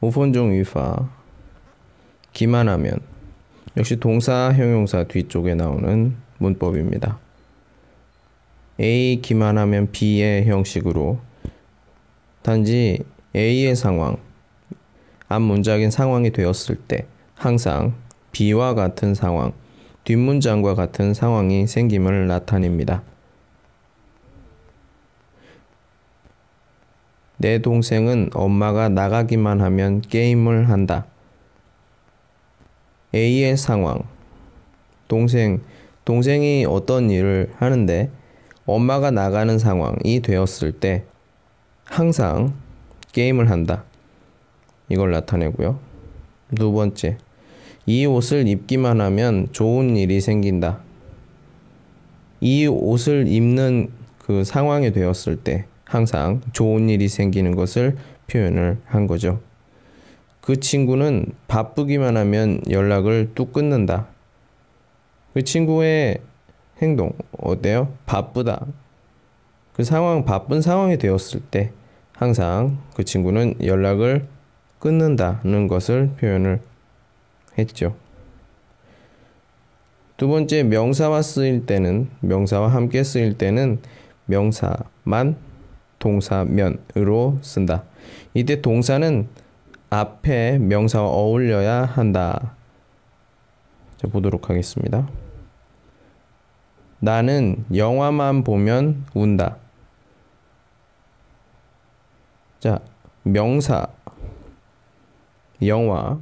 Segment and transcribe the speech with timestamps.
[0.00, 1.10] 부분종 위파
[2.32, 3.00] 기만하면
[3.76, 7.18] 역시 동사 형용사 뒤쪽에 나오는 문법입니다.
[8.80, 11.18] A 기만하면 B의 형식으로
[12.42, 14.18] 단지 A의 상황
[15.26, 17.94] 앞 문장인 상황이 되었을 때 항상
[18.30, 19.52] B와 같은 상황
[20.04, 23.02] 뒷문장과 같은 상황이 생김을 나타냅니다.
[27.40, 31.06] 내 동생은 엄마가 나가기만 하면 게임을 한다.
[33.14, 34.02] A의 상황.
[35.06, 35.60] 동생,
[36.04, 38.10] 동생이 어떤 일을 하는데
[38.66, 41.04] 엄마가 나가는 상황이 되었을 때
[41.84, 42.54] 항상
[43.12, 43.84] 게임을 한다.
[44.88, 45.78] 이걸 나타내고요.
[46.56, 47.18] 두 번째.
[47.86, 50.80] 이 옷을 입기만 하면 좋은 일이 생긴다.
[52.40, 59.40] 이 옷을 입는 그 상황이 되었을 때 항상 좋은 일이 생기는 것을 표현을 한 거죠.
[60.42, 64.06] 그 친구는 바쁘기만 하면 연락을 뚝 끊는다.
[65.32, 66.18] 그 친구의
[66.82, 67.94] 행동 어때요?
[68.04, 68.66] 바쁘다.
[69.72, 71.72] 그 상황 바쁜 상황이 되었을 때
[72.12, 74.26] 항상 그 친구는 연락을
[74.78, 76.60] 끊는다는 것을 표현을
[77.56, 77.96] 했죠.
[80.18, 83.80] 두 번째 명사와 쓰일 때는 명사와 함께 쓰일 때는
[84.26, 85.47] 명사만
[85.98, 87.84] 동사면으로 쓴다.
[88.34, 89.28] 이때 동사는
[89.90, 92.54] 앞에 명사와 어울려야 한다.
[93.96, 95.08] 자, 보도록 하겠습니다.
[97.00, 99.56] 나는 영화만 보면 운다.
[102.58, 102.80] 자,
[103.22, 103.86] 명사,
[105.64, 106.18] 영화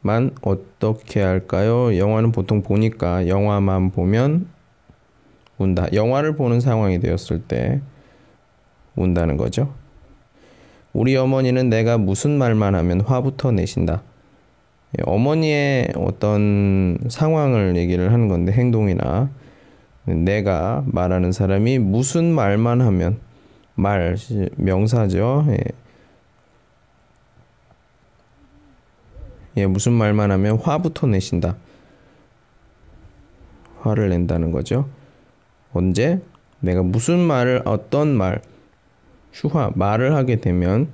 [0.00, 1.96] 만 어떻게 할까요?
[1.96, 4.48] 영화는 보통 보니까 영화만 보면
[5.58, 5.92] 운다.
[5.92, 7.80] 영화를 보는 상황이 되었을 때
[8.98, 9.72] 운다는 거죠.
[10.92, 14.02] 우리 어머니는 내가 무슨 말만 하면 화부터 내신다.
[14.98, 19.30] 예, 어머니의 어떤 상황을 얘기를 하는 건데 행동이나
[20.04, 23.18] 내가 말하는 사람이 무슨 말만 하면
[23.74, 24.16] 말
[24.56, 25.46] 명사죠.
[25.50, 25.58] 예.
[29.58, 31.56] 예, 무슨 말만 하면 화부터 내신다.
[33.80, 34.88] 화를 낸다는 거죠.
[35.72, 36.20] 언제
[36.60, 38.40] 내가 무슨 말을 어떤 말
[39.38, 40.88] 슈화 말을 하게 되면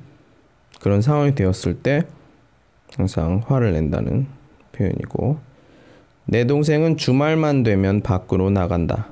[0.82, 2.02] 그런 상황이 되었을 때
[2.94, 4.26] 항상 화를 낸다는
[4.72, 5.38] 표현이고
[6.26, 9.08] 내 동생은 주말만 되면 밖으로 나간다.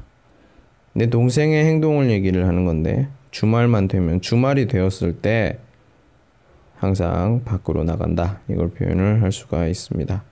[0.93, 5.59] 내 동생의 행동을 얘기를 하는 건데 주말만 되면 주말이 되었을 때
[6.77, 8.41] 항상 밖으로 나간다.
[8.51, 10.23] 이걸 표현을 할 수가 있습니다.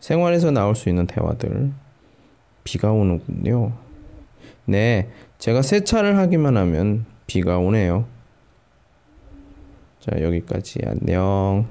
[0.00, 1.72] 생활에서 나올 수 있는 대화들.
[2.64, 3.72] 비가 오는군요.
[4.64, 8.04] 네, 제가 세차를 하기만 하면 비가 오네요.
[10.00, 11.66] 자, 여기까지 안녕.